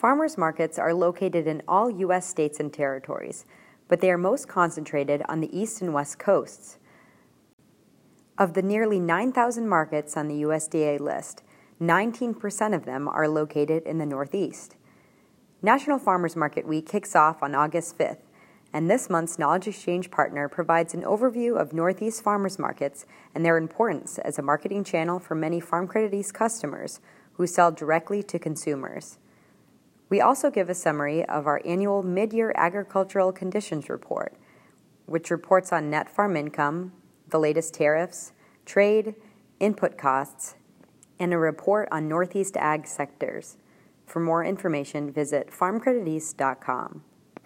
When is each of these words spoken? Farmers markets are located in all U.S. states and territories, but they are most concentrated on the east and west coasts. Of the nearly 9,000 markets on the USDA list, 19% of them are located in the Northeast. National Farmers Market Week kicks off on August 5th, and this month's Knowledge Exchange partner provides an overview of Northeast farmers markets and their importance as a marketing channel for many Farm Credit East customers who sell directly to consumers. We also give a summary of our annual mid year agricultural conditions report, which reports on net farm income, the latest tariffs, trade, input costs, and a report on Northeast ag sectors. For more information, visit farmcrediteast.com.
Farmers 0.00 0.38
markets 0.38 0.78
are 0.78 0.94
located 0.94 1.46
in 1.46 1.60
all 1.68 1.90
U.S. 1.90 2.26
states 2.26 2.58
and 2.58 2.72
territories, 2.72 3.44
but 3.86 4.00
they 4.00 4.10
are 4.10 4.16
most 4.16 4.48
concentrated 4.48 5.22
on 5.28 5.40
the 5.40 5.54
east 5.54 5.82
and 5.82 5.92
west 5.92 6.18
coasts. 6.18 6.78
Of 8.38 8.54
the 8.54 8.62
nearly 8.62 8.98
9,000 8.98 9.68
markets 9.68 10.16
on 10.16 10.28
the 10.28 10.40
USDA 10.40 11.00
list, 11.00 11.42
19% 11.82 12.74
of 12.74 12.86
them 12.86 13.08
are 13.08 13.28
located 13.28 13.82
in 13.82 13.98
the 13.98 14.06
Northeast. 14.06 14.74
National 15.60 15.98
Farmers 15.98 16.34
Market 16.34 16.66
Week 16.66 16.88
kicks 16.88 17.14
off 17.14 17.42
on 17.42 17.54
August 17.54 17.98
5th, 17.98 18.22
and 18.72 18.90
this 18.90 19.10
month's 19.10 19.38
Knowledge 19.38 19.68
Exchange 19.68 20.10
partner 20.10 20.48
provides 20.48 20.94
an 20.94 21.02
overview 21.02 21.60
of 21.60 21.74
Northeast 21.74 22.22
farmers 22.22 22.58
markets 22.58 23.04
and 23.34 23.44
their 23.44 23.58
importance 23.58 24.16
as 24.16 24.38
a 24.38 24.42
marketing 24.42 24.82
channel 24.82 25.18
for 25.18 25.34
many 25.34 25.60
Farm 25.60 25.86
Credit 25.86 26.14
East 26.14 26.32
customers 26.32 27.00
who 27.34 27.46
sell 27.46 27.70
directly 27.70 28.22
to 28.22 28.38
consumers. 28.38 29.18
We 30.10 30.20
also 30.20 30.50
give 30.50 30.68
a 30.68 30.74
summary 30.74 31.24
of 31.24 31.46
our 31.46 31.62
annual 31.64 32.02
mid 32.02 32.32
year 32.32 32.52
agricultural 32.56 33.32
conditions 33.32 33.88
report, 33.88 34.34
which 35.06 35.30
reports 35.30 35.72
on 35.72 35.88
net 35.88 36.10
farm 36.10 36.36
income, 36.36 36.92
the 37.28 37.38
latest 37.38 37.74
tariffs, 37.74 38.32
trade, 38.66 39.14
input 39.60 39.96
costs, 39.96 40.56
and 41.18 41.32
a 41.32 41.38
report 41.38 41.88
on 41.92 42.08
Northeast 42.08 42.56
ag 42.56 42.86
sectors. 42.86 43.56
For 44.04 44.18
more 44.18 44.44
information, 44.44 45.12
visit 45.12 45.50
farmcrediteast.com. 45.50 47.04